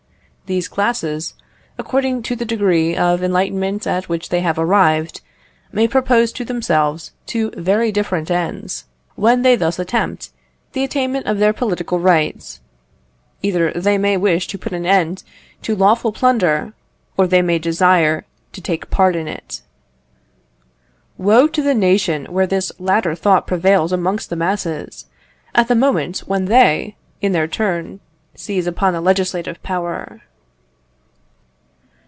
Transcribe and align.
These 0.47 0.67
classes, 0.67 1.33
according 1.79 2.23
to 2.23 2.35
the 2.35 2.43
degree 2.43 2.93
of 2.93 3.23
enlightenment 3.23 3.87
at 3.87 4.09
which 4.09 4.27
they 4.27 4.41
have 4.41 4.59
arrived, 4.59 5.21
may 5.71 5.87
propose 5.87 6.33
to 6.33 6.43
themselves 6.43 7.13
two 7.25 7.51
very 7.55 7.89
different 7.89 8.29
ends, 8.29 8.83
when 9.15 9.43
they 9.43 9.55
thus 9.55 9.79
attempt 9.79 10.29
the 10.73 10.83
attainment 10.83 11.25
of 11.25 11.37
their 11.39 11.53
political 11.53 11.99
rights; 11.99 12.59
either 13.41 13.71
they 13.71 13.97
may 13.97 14.17
wish 14.17 14.45
to 14.47 14.57
put 14.57 14.73
an 14.73 14.85
end 14.85 15.23
to 15.61 15.73
lawful 15.73 16.11
plunder, 16.11 16.73
or 17.15 17.27
they 17.27 17.41
may 17.41 17.57
desire 17.57 18.25
to 18.51 18.59
take 18.59 18.89
part 18.89 19.15
in 19.15 19.29
it. 19.29 19.61
Woe 21.17 21.47
to 21.47 21.61
the 21.61 21.73
nation 21.73 22.25
where 22.25 22.45
this 22.47 22.73
latter 22.77 23.15
thought 23.15 23.47
prevails 23.47 23.93
amongst 23.93 24.29
the 24.29 24.35
masses, 24.35 25.05
at 25.55 25.69
the 25.69 25.75
moment 25.75 26.17
when 26.27 26.43
they, 26.47 26.97
in 27.21 27.31
their 27.31 27.47
turn, 27.47 28.01
seize 28.35 28.67
upon 28.67 28.91
the 28.91 28.99
legislative 28.99 29.63
power! 29.63 30.19